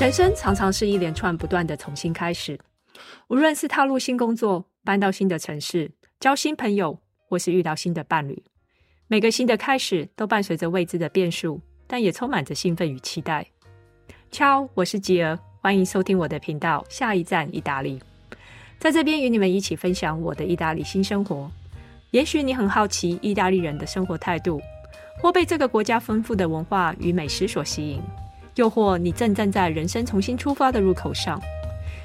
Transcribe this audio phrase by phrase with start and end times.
[0.00, 2.58] 人生常常是一连串不断的重新开始，
[3.28, 8.42] 无论是踏入新工作、搬到新的城市、交新朋友，或是遇到新的伴侣，
[9.08, 13.46] 每个新的开始都伴随着未知的变数，但也充满着兴奋与期待。
[14.30, 16.82] 敲，我是吉儿，欢迎收听我的频道。
[16.88, 18.00] 下一站，意大利，
[18.78, 21.52] 在这边与你们一起分享我的意大利新生活。
[22.10, 24.62] 也许你很好奇意大利人的生活态度，
[25.20, 28.00] 或被这个国家丰富的文化与美食所吸引。
[28.56, 31.40] 又或你正站在人生重新出发的路口上，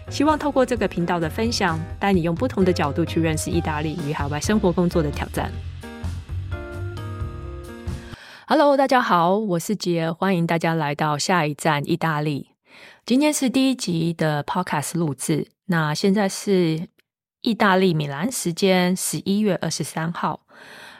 [0.10, 5.52] 希望透过这个频道的分享，带你用不同的角度去认识意大利与海外生活工作的挑战。
[8.48, 12.52] Hello，大家好，我是杰，欢迎大家来到下一站意大利。
[13.04, 16.88] 今天是第一集的 Podcast 录制，那现在是
[17.42, 20.42] 意大利米兰时间十一月二十三号。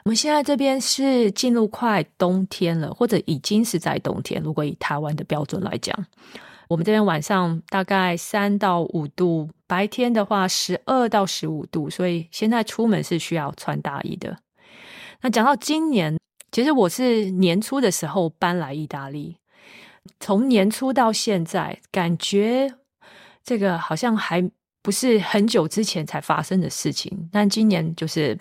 [0.06, 4.40] 我们现在这边是进入快冬天了，或者已经是在冬天。
[4.40, 6.06] 如果以台湾的标准来讲，
[6.68, 14.38] 我们这边晚上大概三到五度，白天的话十二到十五度，所以现在出门是需要穿大衣的。
[15.22, 16.16] 那讲到今年，
[16.52, 19.38] 其实我是年初的时候搬来意大利，
[20.20, 22.76] 从年初到现在，感觉
[23.44, 24.48] 这个好像还
[24.84, 28.38] 不是很久之前才发生的事情，但今年就是。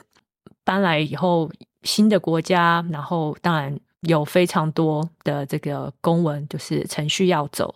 [0.65, 1.51] 搬来以后，
[1.83, 7.75] 新的国家，然后当然有非常多的这个公文，就是程序要走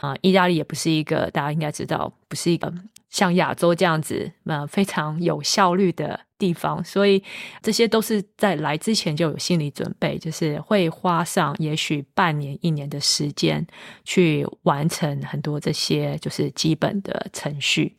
[0.00, 0.16] 啊。
[0.22, 2.72] 意大利也不是一个大家应该知道，不是一个
[3.10, 7.22] 像亚洲这样子，呃，非常有效率的地方，所以
[7.62, 13.66] 这些都是在来之前就有心理准备，就是会花上也许半年、一年的时间
[14.04, 17.96] 去完成很多这些就是基本的程序。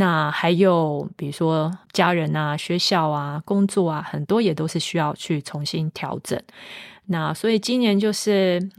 [0.00, 6.42] 那还有，比如说家人啊、学校啊、工作啊，很多也都是需要去重新调整。
[7.08, 8.70] 那所以今年就是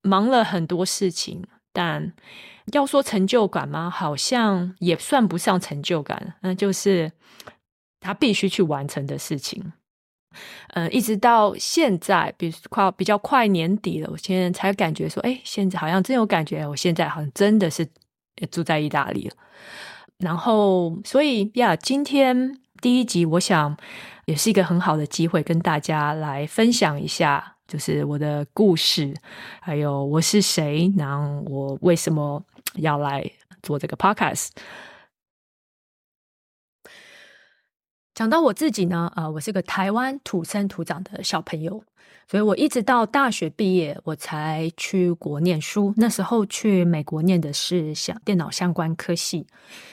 [0.00, 1.44] 忙了很多事情，
[1.74, 2.10] 但
[2.72, 3.90] 要说成就感吗？
[3.90, 6.36] 好像也算不上成就感。
[6.40, 7.12] 那就是
[8.00, 9.74] 他必须去完成的事情。
[10.68, 17.86] 嗯，一直到现在，比快比较快年底了，我现在才感觉说，哎，现在好像真有感觉，我现在好像真的是
[18.50, 19.36] 住在意大利了。
[20.18, 23.76] 然后，所以呀，今天第一集，我想
[24.24, 29.14] 也是一个很好的机会，跟大家来分享一下，就是我的故事，
[29.60, 32.42] 还有我是谁，然后我为什么
[32.76, 33.30] 要来
[33.62, 34.48] 做这个 podcast。
[38.14, 41.84] 讲到我自己呢，啊、呃，我是个台湾土生土长的小朋友。
[42.28, 45.94] 所以我一直到大学毕业，我才去国念书。
[45.96, 49.46] 那时候去美国念的是像电脑相关科系。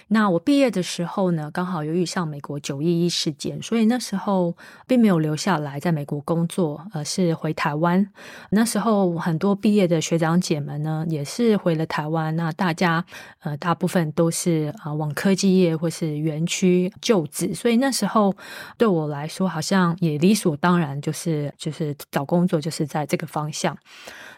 [0.07, 4.55] 那我毕业的时候呢，刚好又遇上美国九一一事件，所以那时候
[4.87, 8.07] 并没有留下来在美国工作，而是回台湾。
[8.49, 12.35] 那时候很多毕业的学长姐们呢，也是回了台湾。
[12.35, 13.03] 那大家
[13.39, 17.53] 呃，大部分都是啊、往科技业或是园区就职。
[17.53, 18.35] 所以那时候
[18.77, 22.23] 对我来说，好像也理所当然，就是就是找。
[22.33, 23.77] 工作就是在这个方向。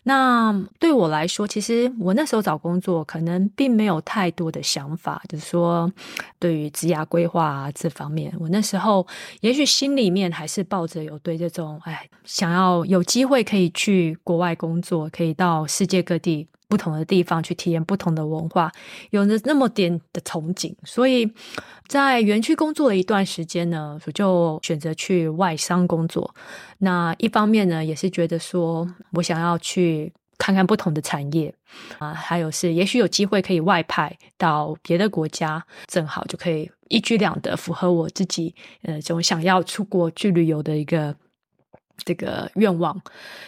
[0.03, 5.89] 那对我来说，其实我那时候找工作可能并没有太多的想法，就是说
[6.38, 9.07] 对于职业规划这方面，我那时候
[9.39, 16.47] 也许心里面还是抱着有对这种哎，想要有机会可以去国外工作，可以到世界各地。
[16.67, 18.71] 不同的地方去体验不同的文化，
[19.11, 21.31] 有着那么点的憧憬，所以
[21.87, 26.33] 在园区工作了一段时间呢，我就选择去外商工作。
[26.79, 31.53] 那一方面呢，也是觉得说我想要去看看不同的产业
[31.99, 41.15] 啊，还有是也许有机会可以外派到别的国家，正好就可以一举两得，符合我自己呃这种想要出国去旅游的一个。
[42.03, 43.01] 这个愿望，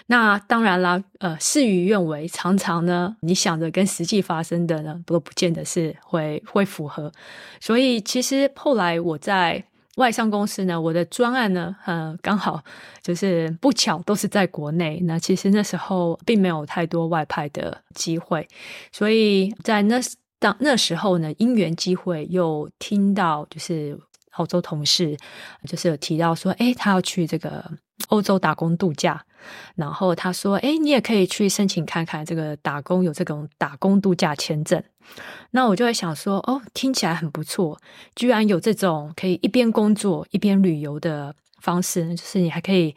[0.06, 7.12] 那当然啦，呃，事与愿违，常常呢，你想着跟实际发生的呢，都不见得是会会符合。
[7.60, 9.64] 所以，其实后来我在
[9.98, 12.64] 外商公司呢，我的专案呢，呃，刚好
[13.02, 15.00] 就是不巧都是在国内。
[15.02, 18.48] 那其实那时候并没有太多外派的机会，
[18.92, 20.00] 所以在那
[20.40, 24.00] 当那时候呢，因缘机会又听到就是
[24.32, 25.18] 澳洲同事
[25.66, 27.66] 就是有提到说，诶，他要去这个。
[28.10, 29.26] 欧洲打工度假，
[29.76, 34.82] 然后他说：“哎，你也可以去申请看看这个打工有这种打工度假签证。”
[35.52, 37.78] 那我就会想说：“哦，听起来很不错，
[38.16, 42.96] 居然有这种可以一边工作一边旅游的方式，就是你还可以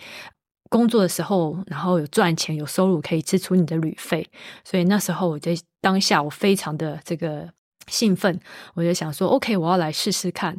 [0.69, 4.29] 工作的时候，然后有赚钱有收入，可以支出你的旅费。”
[4.65, 7.49] 所以那时候我在当下我非常的这个
[7.89, 8.39] 兴奋，
[8.75, 10.59] 我就想说：“OK，我要来试试看。”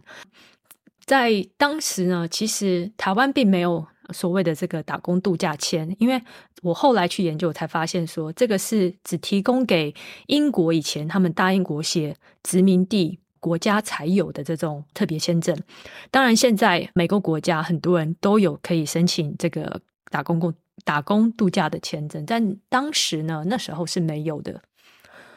[1.06, 3.88] 在当时呢，其实台湾并没有。
[4.12, 6.22] 所谓的这个打工度假签，因为
[6.62, 9.94] 我后来去研究才发现说，这个是只提供给
[10.28, 15.58] 英国以前他们大英国协殖民地国家才有的这种特别签证。
[16.10, 20.54] 当然，现在每个国家很多人都有可以申请这个打工工
[20.84, 24.62] 打工度假的签证，但当时呢，那时候是没有的。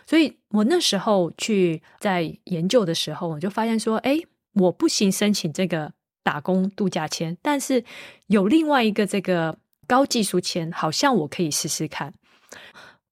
[0.06, 4.20] 所以我那时候去在研究的时候，我就发现说，哎，
[4.52, 5.92] 我不行申请这个
[6.24, 7.84] 打工度假签，但是
[8.26, 9.56] 有另外一个这个
[9.86, 12.12] 高技术签，好像我可以试试看。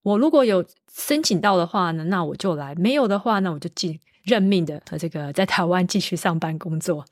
[0.03, 7.05] 我如果有申请到的话呢，那我就来；没有的话，那我就继认命的和这个在台湾继续上班工作。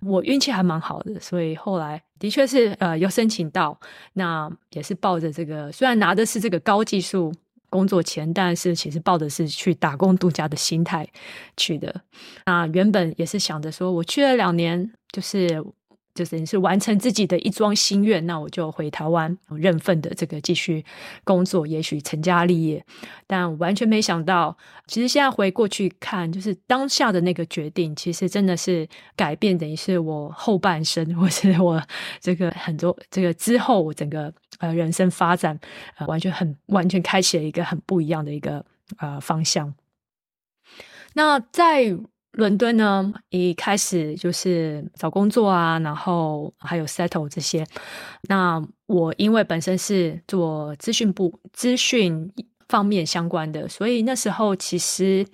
[0.00, 3.78] 我运气还蛮好的，所以后来的确是呃有申请到，
[4.14, 7.34] 那也是抱着这个，虽然拿的是这个高技术。
[7.70, 11.08] 工作前，但是其实抱的是去打工度假的心态
[11.56, 12.02] 去的。
[12.44, 15.64] 那原本也是想着说，我去了两年，就是。
[16.12, 20.84] 就是你是完成自己的一桩心愿，那我就回台湾认份的这个继续
[21.22, 22.84] 工作，也许成家立业。
[23.28, 24.54] 但完全没想到，
[24.88, 31.80] 其实现在回过去看，就是当下的那个决定，其实真的是改变，等于是我后半生，或是我
[32.20, 35.60] 这个很多这个之后，我整个呃人生发展，
[36.06, 38.64] 完全很完全开启了一个很不一样的一个
[38.98, 39.74] 呃方向。
[41.14, 41.98] 那在。
[42.34, 47.66] 伦敦呢，一开始就是找工作啊，然后还有 settle 这些。
[48.28, 52.32] 那我因为本身是做资讯部、资讯
[52.68, 55.26] 方面相关的，所以那时候其实。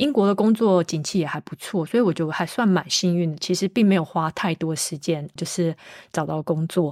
[0.00, 3.36] 英国的工作景气也还不错，所以我觉得还算蛮幸运的。
[3.38, 5.76] 其实并没有花太多时间，就是
[6.10, 6.90] 找到工作。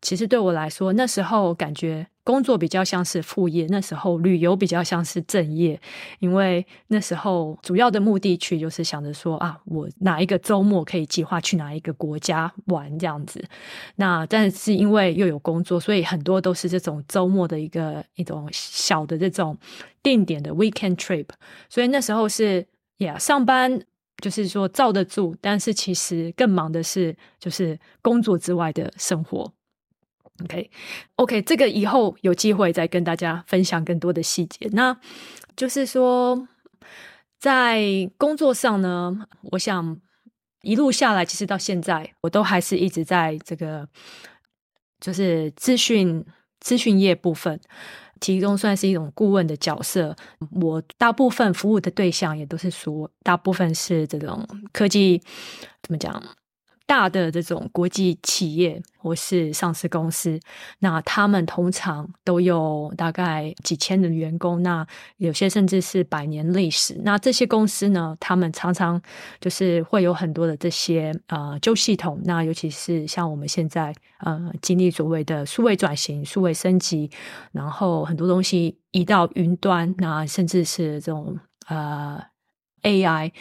[0.00, 5.80] 其实对我来说，那时候感觉工作比较像是副业，那时候旅游比较像是正业。
[6.18, 13.44] 因为那时候主要的目的去就是想着说啊，我哪一个周末可以计划去哪一个国家玩这样子。
[13.96, 19.56] 那但是因为又有工作，所以很多都是这种周末的一个一种小的这种。
[20.02, 21.26] 定点的 weekend trip，
[21.70, 22.66] 所以那时候是
[22.98, 23.80] 也上班
[24.18, 29.50] 就是说罩得住，但是其实更忙的是就是工作之外的生活。
[30.42, 34.68] OK，OK，这个以后有机会再跟大家分享更多的细节。
[34.72, 34.96] 那
[35.56, 36.48] 就是说，
[37.38, 40.00] 在工作上呢，我想
[40.62, 43.88] 一路下来，其实到现在我都还是一直在这个
[45.00, 46.24] 就是资讯
[46.60, 47.60] 资讯业部分。
[48.20, 50.16] 其中算是一种顾问的角色，
[50.52, 55.20] 我大部分服务的对象也都是说，大部分是这种科技，
[55.82, 56.22] 怎么讲？
[56.86, 60.38] 大的这种国际企业或是上市公司，
[60.80, 64.86] 那他们通常都有大概几千的员工，那
[65.16, 67.00] 有些甚至是百年历史。
[67.02, 69.00] 那这些公司呢，他们常常
[69.40, 77.10] 就是会有很多的这些呃旧系统，那尤其是像我们现在呃经历所谓的数位转型、数位升级，
[77.52, 81.38] 然后很多东西移到云端，那甚至是这种
[81.68, 82.22] 呃。
[82.84, 83.32] AI，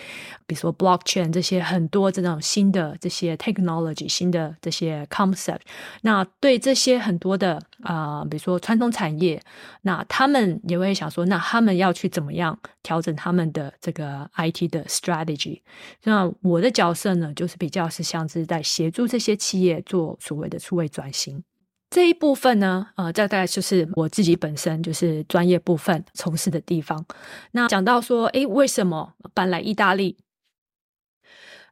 [0.48, 5.60] 比如说 blockchain 这些很多这种新的这些 technology 新的这些 concept，
[6.02, 9.42] 那对这些很多的啊、比如说传统产业，
[9.82, 15.62] 那他们也会想说，那他们要去怎么样调整他们的这个 IT 的 strategy？
[16.04, 21.44] 那我的角色呢，就是比较是像是在协助这些企业做所谓的数位转型。
[21.94, 27.06] 这一部分呢，呃，这大概就是我自己本身就是专业部分从事的地方。
[27.52, 30.18] 那讲到说，诶，为什么搬来意大利？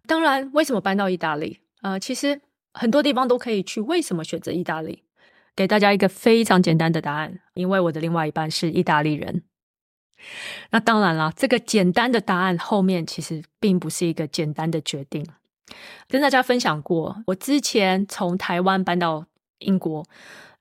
[0.06, 1.62] 当然，为什么搬到意大利？
[1.82, 2.40] 呃，其实
[2.72, 5.02] 很多地方都可以去，为什么选择意大利？
[5.56, 9.42] 给大家一个非常简单的答案，因为我的另外一半是意大利人。
[10.70, 15.26] 那当然了，这个简单的答案后面其实并不是一个简单的决定。
[16.08, 19.26] 跟大家分享过，我之前从台湾搬到
[19.62, 20.06] 英国，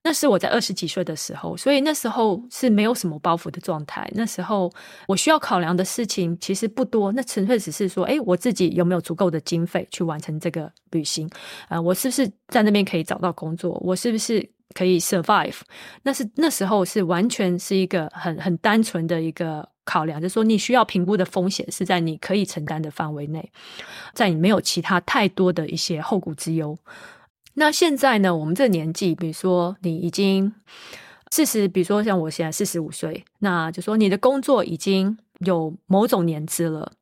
[0.03, 4.11] 那是我在二十几岁的时候，所以那时候是没有什么包袱的状态。
[4.15, 4.73] 那时候
[5.07, 11.29] 我需要考量的事情其实不多，那纯粹只是说，诶，我自己有没有足够的经费去完成这个旅行？
[11.69, 13.79] 啊、我是不是在那边可以找到工作？
[13.85, 15.61] 我是不是可以 survive？
[16.03, 23.51] 那是那时候是完全是一个很很单纯的一个考量，就是说你需要评估的风险是在你可以承担的范围内，
[24.15, 26.79] 在你没有其他太多的一些后顾之忧。
[27.61, 28.35] 那现在呢？
[28.35, 30.55] 我们这个年纪，比如说你已经
[31.31, 36.93] 四十，比如说像我现在四十五岁，那就说你的工作已经有某种年资了。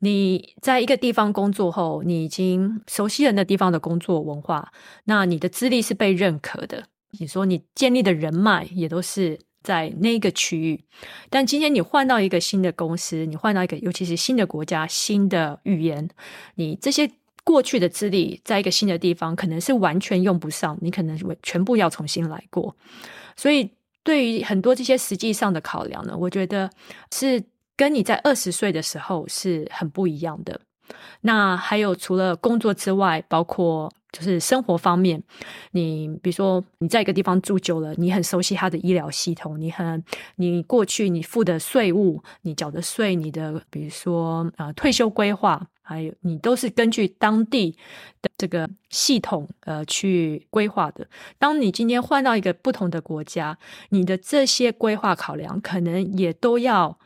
[0.00, 4.72] 你在一个地方工作后，你已经熟悉了那地方的工作文化，
[5.04, 6.86] 那你的资历是被认可的。
[7.20, 10.84] 你说你建立的人脉也都是在那个区域。
[11.30, 16.08] 但今天你换到一个新的公司，你换到一个尤其是新的国家、新的语言，
[16.56, 17.08] 你这些。
[17.44, 22.76] 过去的资历在一个新的地方可能是完全用不上，你可能全部要重新来过。
[23.36, 23.70] 所以
[24.02, 26.70] 对于很多这些实际上的考量呢，我觉得
[27.12, 27.42] 是
[27.76, 30.60] 跟你在二十岁的时候是很不一样的。
[31.22, 35.22] 那还有除了工作之外，包括就是生活方面，
[35.70, 40.04] 你比如说你在一个地方住久了，你很熟悉它的医疗系统，你很
[40.36, 47.76] 你过去你付的税务，你缴的税，你的比如说呃退休规划，还有你都是根据当地
[48.20, 51.08] 的这个系统呃去规划的。
[51.38, 53.56] 当你今天换到一个不同的国家，
[53.90, 56.98] 你的这些规划考量可能也都要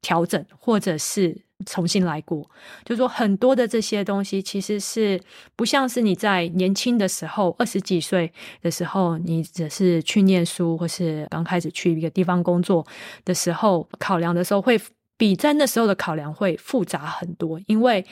[0.00, 1.45] 调整，或者是。
[1.64, 2.42] 重新来过，
[2.84, 5.18] 就是说很多的这些东西其实是
[5.56, 12.86] 不像是你在年轻的时候，二十几岁的时候，你只是去念书，或是刚开始去一个地方工作
[13.24, 14.78] 的时候，考量的时候会
[15.16, 18.04] 比在那时候的考量会复杂很多，因为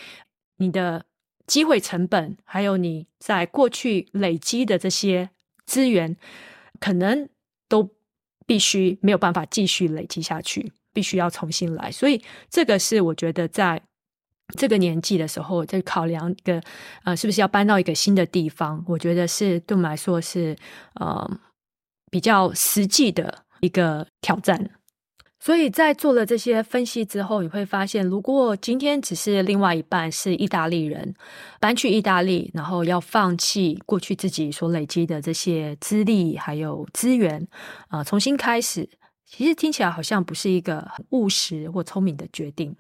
[0.56, 1.04] 你的
[1.46, 5.28] 机会成本，还有你在过去累积的这些
[5.66, 6.16] 资源，
[6.80, 7.28] 可能
[7.68, 7.90] 都
[8.46, 10.72] 必须没有办法继续累积下去。
[10.94, 13.82] 必须要重新来，所以这个是我觉得在
[14.56, 16.62] 这个年纪的时候，在考量一个
[17.02, 20.56] 呃，是不是要搬到一个新的地方，我觉得是对我们来说是
[21.00, 21.28] 呃
[22.10, 24.70] 比较实际的一个挑战。
[25.40, 31.14] 所以在做了这些分析之后，你会发现，如果今天只是另外一半是意大利人
[31.60, 37.46] 搬去意大利，然后要放弃过去自己所累积的这些资历还有资源
[37.88, 38.88] 啊，重新开始。
[39.26, 42.76] 其实听起来好像不是一个很务实或聪明的决定。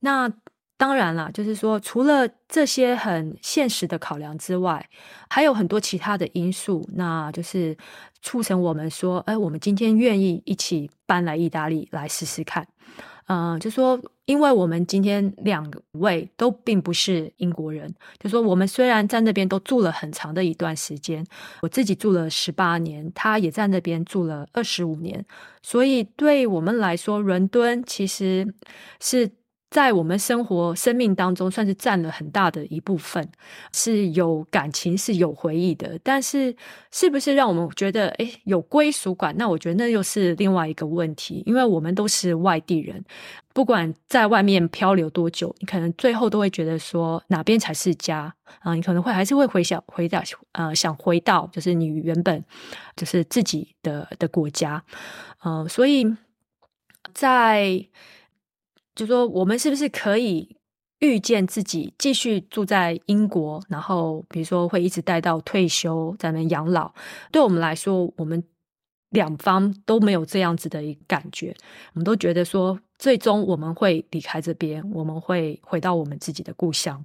[0.00, 0.30] 那
[0.76, 4.90] 当然啦，就是说，除了这些很现实的考量之外，
[5.30, 7.76] 还有很多其他的因素，那就是
[8.20, 12.66] 促成我们说，哎，我们今天愿意一起搬来意大利来试试看。
[13.26, 21.24] 嗯、就说，因为我们今天两位都并不是英国人，就说我们虽然在那边都住了很长的一段时间，
[21.62, 25.24] 我自己住了十八年，他也在那边住了二十五年，
[25.62, 28.54] 所以对我们来说，伦敦其实
[29.00, 29.30] 是。
[29.74, 33.28] 在我们生活生命当中，算是占了很大的一部分，
[33.72, 35.98] 是有感情、是有回忆的。
[36.04, 36.54] 但是，
[36.92, 39.34] 是不是让我们觉得诶有归属感？
[39.36, 43.04] 那我觉得那又是另外一个问题，因为我们都是外地人，
[43.52, 48.74] 不管在外面漂流多久，你可能最后都会觉得说哪边才是家啊？
[48.76, 52.44] 你可能会还是会回想回到呃，想回到就是你原本
[52.94, 54.84] 就是自己的的国家，
[55.42, 56.06] 呃，所以
[57.12, 57.84] 在。
[58.94, 60.56] 就说我们是不是可以
[61.00, 66.92] 预见自己继续住在英国，然后比如说会一直待到退休，在那养老？
[67.30, 68.42] 对我们来说，我们
[69.10, 71.54] 两方都没有这样子的一感觉。
[71.92, 77.04] 我们都觉得说，最终我们会离开这边，我们会回到我们自己的故乡。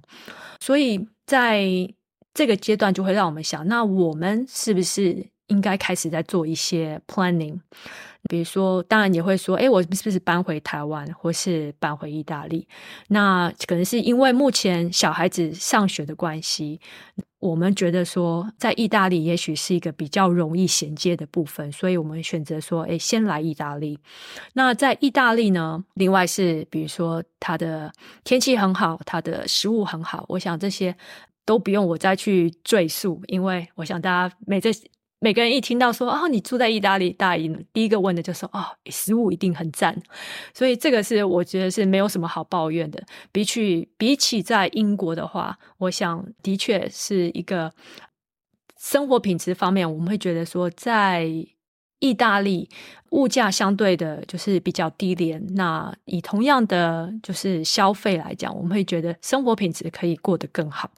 [0.60, 1.66] 所以在
[2.32, 7.60] 这个阶段，就会让我们想：那我们是不是应该开始在做一些 planning？
[8.28, 12.68] 比如说，当然也会说，诶，我是不是搬回台湾，或是搬回意大利？
[13.08, 16.78] 那可能是因为目前小孩子上学的关系，
[17.38, 23.98] 我们觉得说，在意大利也许是一个比较容易衔接的部分，所以我们选择说，诶，先来意大利。
[24.52, 27.90] 那在意大利呢，另外是比如说它的
[28.22, 30.94] 天气很好，它的食物很好，我想这些
[31.46, 34.70] 都不用我再去赘述，因为我想大家每这。
[35.20, 39.96] 每个人一听到说哦，你住在意大利，大英第一个问的就是说哦，食物一定很赞，
[40.52, 43.00] 所以这个是我觉得是没有什么好抱怨的。
[43.30, 47.72] 比起比起在英国的话，我想的确是一个
[48.78, 51.30] 生活品质方面，我们会觉得说在。
[52.00, 52.68] 意大利
[53.10, 55.44] 物价相对的，就是比较低廉。
[55.54, 60.90] 那以同样的就是消费来讲，我们会觉得生活品质可以过得更好。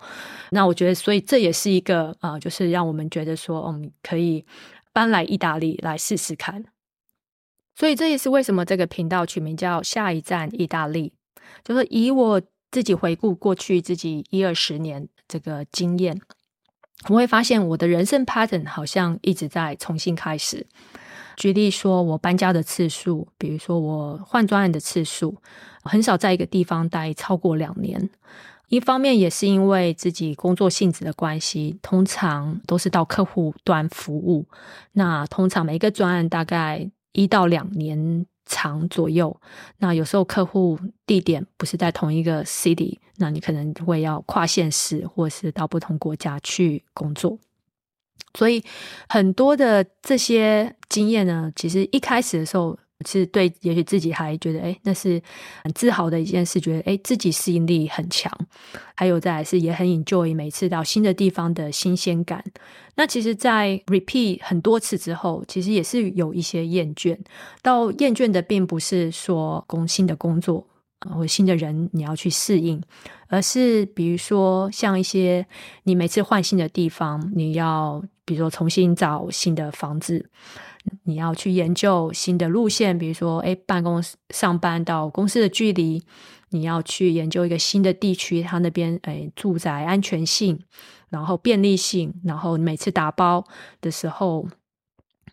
[0.51, 4.45] 那我觉得，所以这也是一个呃，就是让我们觉得说，我们可以
[4.93, 6.65] 搬来意大利来试试看。
[7.75, 11.13] 所以这也是为什么这个频道取名叫“下一站意大利”，
[11.65, 12.41] 就是以我
[12.71, 16.21] 自己回顾过去自己一二十年这个经验。
[17.09, 20.67] 我会发现我的人生 pattern 好像一直在重新开始。
[21.37, 25.37] 举例说，我搬家的次数，比如说我换专案的次数，
[25.83, 28.11] 很少在一个地方待超过两年。
[28.69, 34.47] 一方面也是因为自己工作性质的关系，通常都是到客户端服务。
[34.93, 38.27] 那通常每一个专案大概一到两年。
[38.47, 39.41] 长左右，
[39.79, 47.39] 那有时候客户地点不是在同一个 city，那你可能会要跨县市，或是到不同国家去工作。
[48.35, 48.65] 所以
[49.09, 55.21] 很多的这些经验呢，其实一开始的时候是对，也许自己还觉得，哎，那是
[55.65, 58.33] 很自豪的一件事，觉得，哎，自己适应力很强。
[58.95, 62.45] 还有再来是也很 enjoy 每次到新的地方的新鲜感。
[62.95, 67.19] 那其实，在 repeat 很多次之后，其实也是有一些厌倦。
[67.63, 70.67] 到厌倦的并不是说工新的工作
[71.01, 72.81] 或新的人你要去适应，
[73.29, 75.45] 而是比如说像一些
[75.85, 80.31] 你每次换新的地方，你要比如说重新找新的房子。
[81.05, 86.03] 你要去研究新的路线，比如说，诶，办公室上班到公司的距离，
[86.49, 90.59] 你要去研究一个新的地区，它那边诶住宅安全性，
[91.09, 93.45] 然后便利性，然后每次打包
[93.81, 94.49] 的时候，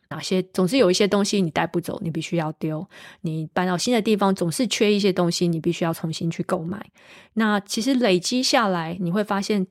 [0.10, 2.88] 哪些总是有一些东西你带不走，你必须要丢。
[3.22, 6.92] 你搬到新的地方，总是缺一些东西，你必须要重新去购买。
[7.34, 9.66] 那其实累积下来，你会发现。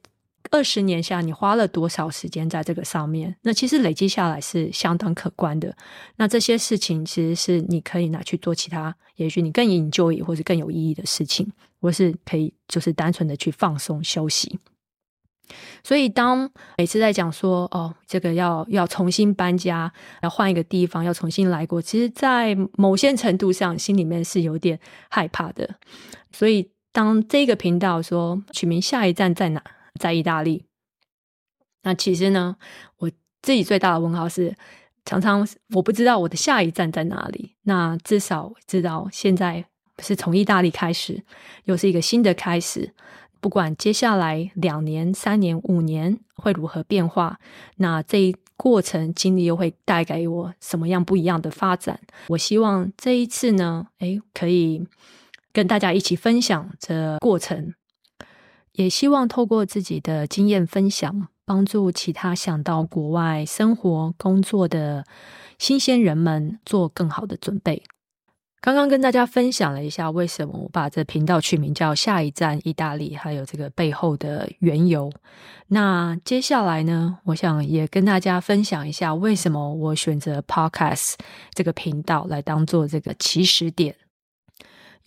[0.51, 3.37] 二十年下，你花了多少时间在这个上面？
[3.43, 5.77] 那其实累积下来是相当可观的。
[6.17, 14.59] 那这些事情其实是你可以拿去做其他，也许你更 enjoy 或是更有意义的事情，或是可以就是单纯的去放松休息。
[15.83, 19.93] 所以当每次在讲说哦，这个要要重新搬家，
[20.23, 24.79] 要换一个地方，要重新来过，其实，在某些程度上，心里面是有点
[25.09, 25.77] 害怕的。
[26.33, 29.63] 所以当这个频道说取名下一站在哪？
[29.99, 30.65] 在意大利，
[31.83, 32.57] 那其实呢，
[32.99, 33.11] 我
[33.43, 34.57] 自己最大的问号是，
[35.05, 37.57] 常常我不知道我的下一站在哪里。
[37.63, 39.65] 那至少知道现在
[39.99, 41.23] 是从意大利开始，
[41.65, 42.95] 又是一个新的开始。
[43.41, 47.39] 不管接下来两年、三年、五年会如何变化，
[47.77, 52.01] 那这一过程经历又会带给我什么样不一样的发展？
[52.27, 54.85] 我希望这一次呢，诶，可以
[55.53, 57.73] 跟大家一起分享这过程。
[58.79, 65.05] 也希望透过自己的经验分享，帮助其他想到国外生活、工作的
[65.59, 67.83] 新鲜人们做更好的准备。
[68.61, 75.11] 刚刚跟大家分享了一下为什么我把这频道取名叫“下一站意大利”，还有这个背后的缘由。
[75.67, 81.15] 那接下来呢，我想也跟大家分享一下为什么我选择 Podcast
[81.53, 83.97] 这个频道来当做这个起始点。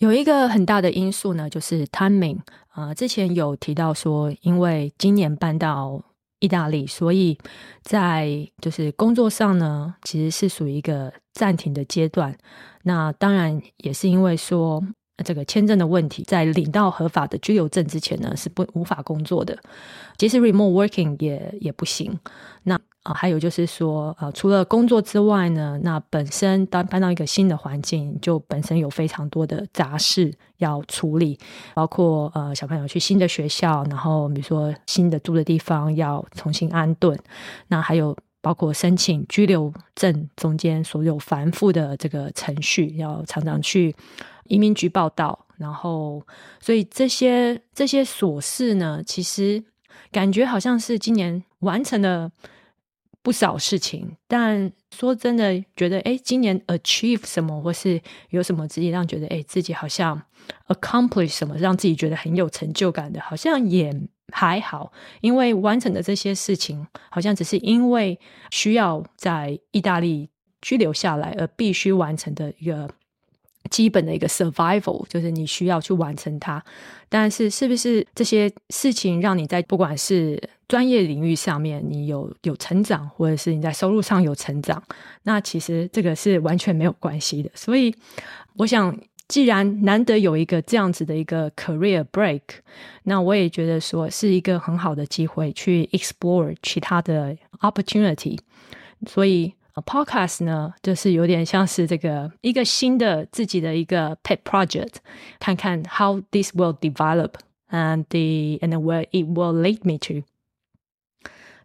[0.02, 2.40] 有一个很大的因素呢，就是 timing。
[2.70, 6.02] 啊、之前有提到说，因为今年搬到
[6.40, 7.38] 意大利，所以
[7.84, 12.36] 在就是工作上呢，其实是属于一个暂停的阶段。
[12.82, 14.82] 那当然也是因为说
[15.22, 19.56] 这个签证的问题，在领到合法的居留证之前呢，是不无法工作的。
[20.18, 22.18] 其实 remote working 也也不行。
[22.64, 31.36] 那啊，还有就是说，呃，除了工作之外呢，那本身当搬到一个新的环境，就本身有非常多的杂事要处理，
[31.74, 37.18] 包括呃小朋友去新的学校，然后比如说新的住的地方要重新安顿，
[37.66, 43.92] 那还有包括申请居留证中间所有繁复的这个程序，要常常去
[44.44, 46.26] 移民局报道，然后
[46.60, 49.62] 所以这些这些琐事呢，其实
[50.10, 52.30] 感觉好像是今年完成了。
[53.24, 60.20] 不少事情，但说真的，觉得哎，今年 achieve 什么，或是有什么自己让觉得哎，自己好像
[60.66, 63.94] accomplish 什么，让自己觉得很有成就感的，好像也
[64.32, 64.92] 还好。
[65.20, 68.18] 因为完成的这些事情，好像只是因为
[68.50, 70.28] 需要在意大利
[70.60, 72.90] 居留下来而必须完成的一个。
[73.70, 76.62] 基本的一个 survival 就是你需要去完成它，
[77.08, 84.82] 但是是不是这些事情让你在不管是专业领域上面你有有成长，或者是你在收入上有成长，
[85.22, 87.50] 那其实这个是完全没有关系的。
[87.54, 87.94] 所以
[88.56, 88.98] 我想，
[89.28, 92.40] 既然难得有一个这样子的一个 career break，
[93.04, 98.38] 那我也觉得说是一个很好的机会去 explore 其他的 opportunity，
[99.06, 99.54] 所以。
[99.80, 104.96] Podcast 呢，就是有点像是这个一个新的自己的一个 pet project，
[105.40, 107.36] 看看 how this will develop
[107.70, 110.26] and the and where it will lead me to。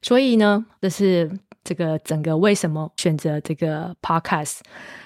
[0.02, 4.60] 所以呢，这是这个整个为什么选择这个 Podcast，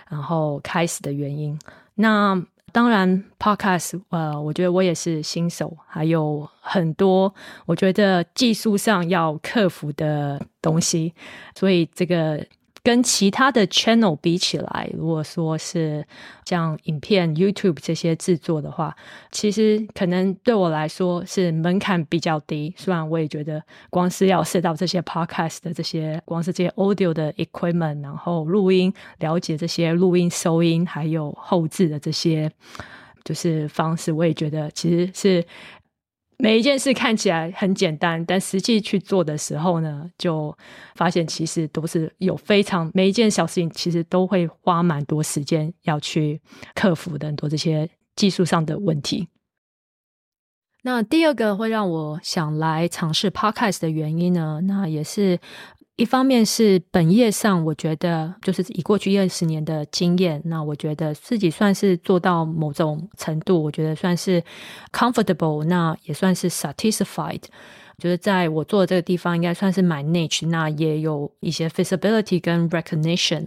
[0.07, 1.57] 然后开始的原因。
[1.95, 2.39] 那
[2.71, 7.33] 当然，Podcast，呃，我觉得我也是新手，还有很多
[7.65, 11.15] 我觉得技术上要克服的东西，
[11.55, 12.45] 所以这个。
[12.83, 16.03] 跟其他的 channel 比起来，如果说是
[16.45, 18.95] 像影片 YouTube 这些制作的话，
[19.31, 22.73] 其实可能对我来说是门槛比较低。
[22.75, 32.51] 虽然我也觉得，光是要设到这些 podcast 的这些，光是这些 audio 的 equipment，然后录音，了解这些录音、收音，还有后置的这些
[33.23, 35.45] 就是方式，我也觉得其实是
[36.41, 40.57] 每一件事看起来很简单，但实际去做的时候呢，就
[40.95, 46.41] 发现其实都是有非常每一件小事情，其实都会花蛮多时间要去
[46.73, 49.27] 克服的很多这些技术上的问题。
[50.83, 55.39] 那第二个会让我想来尝试 Podcast 的原因呢，那也是。
[56.01, 64.43] 一方面是本业上，我觉得就是以过去二十年的经验，那我觉得自己算是做到某种程度，我觉得算是
[64.91, 67.43] comfortable，那也算是 satisfied。
[68.01, 73.45] 就是在我做的这个地方，应该算是蛮 niche，那也有一些 feasibility 跟 recognition。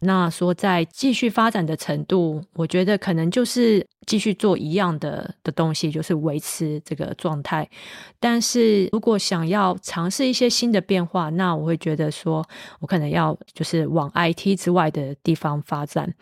[0.00, 7.68] 那说在继续发展的程度，我觉得可能就是继续做一样的的东西，就是维持这个状态。
[8.18, 12.44] 但是如果想要尝试一些新的变化，那我会觉得说
[12.80, 16.12] 我可能要就是往 IT 之外的地方发展。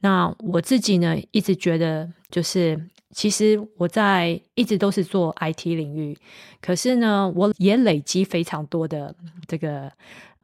[0.00, 2.80] 那我自己呢，一直觉得就是。
[3.16, 6.14] 其实我在一直都是做 IT 领域，
[6.60, 9.16] 可是呢，我也累积非常多的
[9.48, 9.90] 这个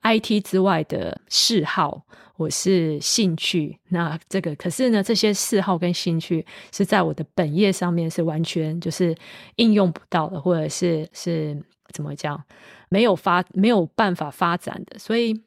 [0.01, 2.03] IT 之外的嗜好，
[2.39, 3.79] 我是兴趣。
[3.91, 9.15] 那这个可是呢，这些嗜好跟兴趣是在我的本业上面是完全就是
[9.57, 12.43] 应用不到的，或者是是怎么讲，
[12.89, 15.43] 没有发没有办法发展的，所以。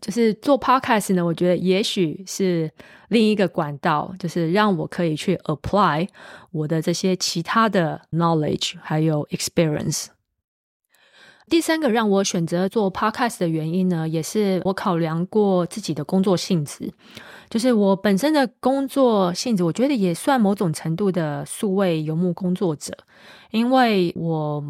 [0.00, 2.70] 就是做 podcast 呢，我觉得也许是
[3.08, 6.08] 另一个管道，就是让我可以去 apply
[6.50, 10.06] 我的这些其他的 knowledge 还有 experience。
[11.48, 16.92] 第三个让我选择做 podcast 的原因呢，也是我考量过自己的工作性质，
[17.48, 22.92] 就是我本身的工作性质，我觉得也算某种程度的数位游牧工作者，
[23.50, 24.62] 因为我。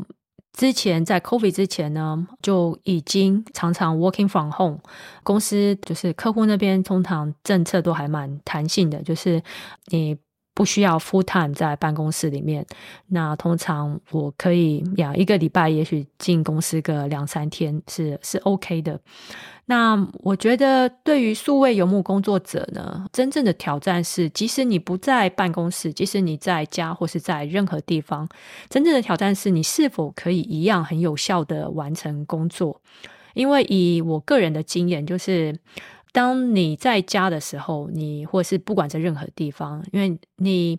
[0.58, 4.80] 之前在 COVID 之前呢，就已经常常 working from home。
[5.22, 9.40] 公司就是客户那边通常政策都还蛮弹性的，就是
[9.86, 10.18] 你
[10.58, 12.66] 不需要 full time 在办公室里面。
[13.06, 18.98] 那通常我可以呀，一个礼拜也许进公司个两三天是是 OK 的。
[19.66, 28.28] 那我觉得，对于数位游牧工作者呢，真正的挑战是，即使你不在办公室，即使你在家或是在任何地方，
[28.68, 32.80] 真正的挑战是你是否可以一样很有效的完成工作。
[33.34, 35.56] 因为以我个人的经验，就是
[36.18, 40.76] 当你在家的时候，你或是不管在任何地方，因为你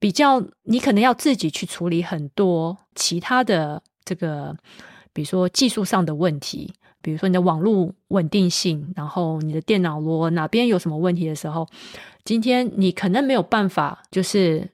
[0.00, 4.56] 比较，你可能要自己去处理很多其他的这个，
[5.12, 6.72] 比如说技术上的问题。
[7.02, 11.68] 比如说你的网络稳定性，然后你的电脑如果哪边有什么问题的时候，
[12.24, 14.68] 今天你可能没有办法，就是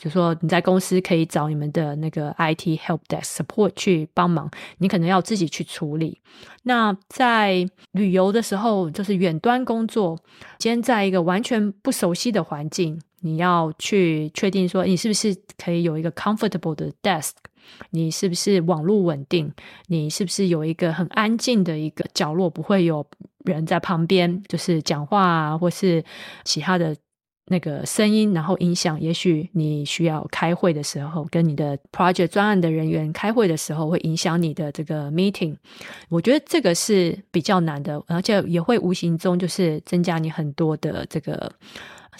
[0.00, 6.20] 比如说你在公司可以找你们的那个 IT help desk support 去帮忙，你可能要自己去处理。
[6.62, 10.16] 那在旅游的时候，就是远端工作，
[10.58, 17.32] 今天在一个完全不熟悉的环境，你要去确定说你是不是可以有一个 comfortable 的 desk。
[17.90, 19.52] 你是不是网络稳定？
[19.88, 23.04] 你是不是有一个很安静的一个角落，不会有
[23.44, 26.02] 人在旁边就是讲话啊，或是
[26.44, 26.96] 其他的
[27.48, 29.00] 那个声音，然后影响？
[29.00, 35.56] 也许你需要开会的时候，跟你的 project 专案的人员开会的时候，会影响你的这个 meeting。
[36.08, 41.52] 我觉得这个是比较难的，而且也会无形中就是增加你很多的这个。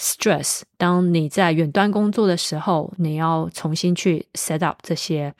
[0.01, 5.35] stress，当你在远端工作的时候，你要重新去 set up 这些，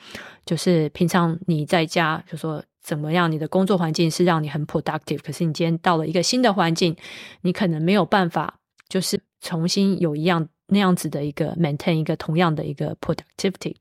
[0.45, 6.97] 就是平常你在家，就说怎么样，你的工作环境是让你很 productive，可是你今天到了一个新的环境，
[7.43, 13.77] 你可能没有办法，就是重新有一样那样子的一个 maintain 一个同样的一个 productivity。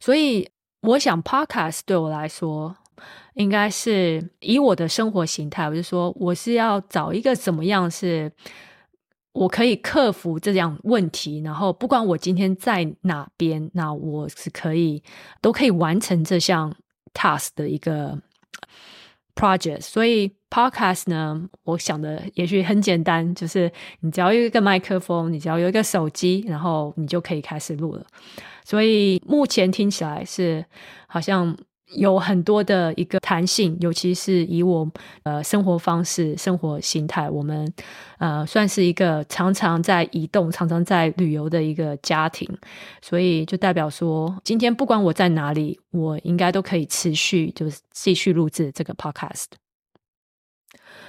[0.00, 0.48] 所以，
[0.80, 2.76] 我想 podcast 对我来说，
[3.34, 8.32] 应该是以我的生活形态，我就说我是要找一个怎么样是。
[9.34, 15.02] 我可以克服这样问题，然后不管我今天在哪边，那我是可以
[15.40, 16.76] 都可以完成这项
[17.14, 18.20] task 的一个
[19.34, 19.80] project。
[19.80, 28.06] 所以 podcast 呢，我想的也许很简单，就是你只要有一个麦克风，你只要有一个手机，然后你就可以开始录了。
[28.64, 30.64] 所以目前听起来是
[31.06, 31.56] 好像。
[31.94, 34.90] 有很多的一个弹性，尤其是以我
[35.24, 37.72] 呃生活方式、生活形态，我们
[38.18, 42.48] 呃算是一个常常在移动、常常在旅游的一个家庭，
[43.00, 49.46] 所以就代表说，今天不管我在哪里，我应该都可以持续就是继续录制这个 podcast。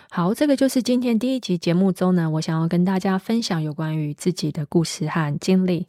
[0.10, 5.88] 好，这个就是今天第一集节目中呢，我想要跟大家分享有关于自己的故事和经历。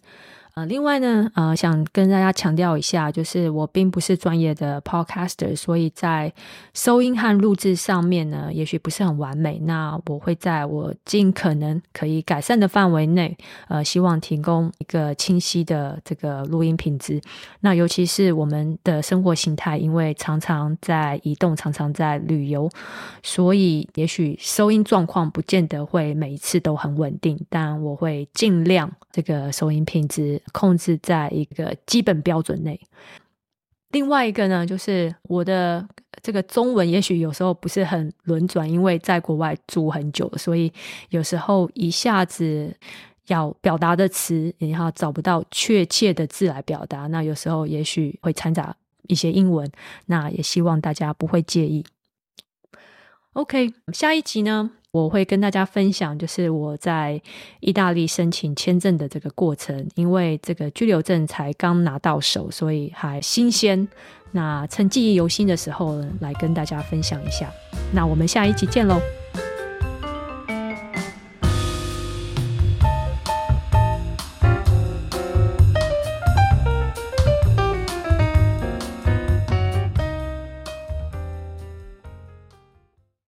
[0.55, 6.33] 呃，另外呢，呃，想跟大家强调一下，就是我并不是专业的 podcaster，所以在
[6.73, 9.59] 收音和录制上面呢，也许不是很完美。
[9.65, 13.37] 那我会在我尽可能可以改善的范围内，
[13.67, 17.21] 呃，希望提供一个清晰的这个录音品质。
[17.59, 22.71] 那尤其是我们的生活形态，因为常常在移动，常常在旅游，
[23.25, 30.41] 所以也许收音状况不见得会每一次都很稳定，但我会尽量这个收音品质。
[30.53, 32.81] 控制在一个基本标准内。
[33.91, 35.87] 另外一个呢，就是我的
[36.21, 40.73] 这个中文也许有时候不是很轮转，因为在国外住很久，所以
[41.11, 42.77] 有时候一下子
[43.29, 48.77] 要表达的词，然后找不到确切的字来表达，那有时候也许会掺杂
[49.07, 49.71] 一些英文，
[50.07, 51.85] 那也希望大家不会介意。
[53.35, 57.21] OK，下一集呢，我会跟大家分享，就是我在
[57.59, 63.89] 意大利申请签证的这个过程，因为这个居留证才刚拿到手，所以还新鲜。
[64.31, 67.51] 那趁记忆犹新的时候，来跟大家分享一下。
[67.93, 69.24] 那我们下一集见喽。